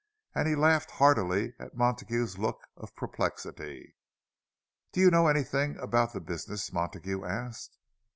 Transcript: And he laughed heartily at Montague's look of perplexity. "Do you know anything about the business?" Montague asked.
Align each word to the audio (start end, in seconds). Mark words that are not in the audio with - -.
And 0.33 0.47
he 0.47 0.55
laughed 0.55 0.89
heartily 0.89 1.53
at 1.59 1.77
Montague's 1.77 2.39
look 2.39 2.57
of 2.75 2.95
perplexity. 2.95 3.95
"Do 4.93 4.99
you 4.99 5.11
know 5.11 5.27
anything 5.27 5.77
about 5.77 6.13
the 6.13 6.19
business?" 6.19 6.73
Montague 6.73 7.23
asked. 7.23 7.77